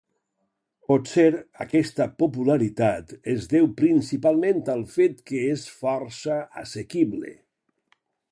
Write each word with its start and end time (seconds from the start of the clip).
Potser, 0.91 1.33
aquesta 1.65 2.07
popularitat 2.21 3.13
es 3.35 3.45
deu 3.53 3.69
principalment 3.83 4.63
al 4.75 4.83
fet 4.95 5.21
que 5.29 5.45
és 5.51 5.69
força 5.85 6.39
assequible. 6.65 7.35